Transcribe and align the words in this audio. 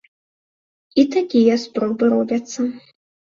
І 1.01 1.03
такія 1.15 1.57
спробы 1.65 2.05
робяцца. 2.17 2.59